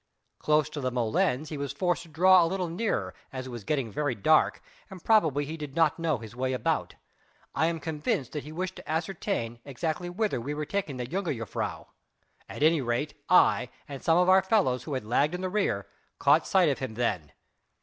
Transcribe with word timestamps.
Close 0.39 0.67
to 0.67 0.81
the 0.81 0.91
molens 0.91 1.49
he 1.49 1.59
was 1.59 1.71
forced 1.71 2.01
to 2.01 2.09
draw 2.09 2.43
a 2.43 2.47
little 2.47 2.67
nearer 2.67 3.13
as 3.31 3.45
it 3.45 3.51
was 3.51 3.63
getting 3.63 3.91
very 3.91 4.15
dark 4.15 4.59
and 4.89 5.03
probably 5.03 5.45
he 5.45 5.55
did 5.55 5.75
not 5.75 5.99
know 5.99 6.17
his 6.17 6.35
way 6.35 6.53
about. 6.53 6.95
I 7.53 7.67
am 7.67 7.79
convinced 7.79 8.31
that 8.31 8.43
he 8.43 8.51
wished 8.51 8.77
to 8.77 8.91
ascertain 8.91 9.59
exactly 9.63 10.09
whither 10.09 10.41
we 10.41 10.55
were 10.55 10.65
taking 10.65 10.97
the 10.97 11.05
jongejuffrouw. 11.05 11.85
At 12.49 12.63
any 12.63 12.81
rate, 12.81 13.13
I 13.29 13.69
and 13.87 14.01
some 14.01 14.17
of 14.17 14.27
our 14.27 14.41
fellows 14.41 14.85
who 14.85 14.95
had 14.95 15.05
lagged 15.05 15.35
in 15.35 15.41
the 15.41 15.49
rear 15.49 15.85
caught 16.17 16.47
sight 16.47 16.69
of 16.69 16.79
him 16.79 16.95
then...." 16.95 17.31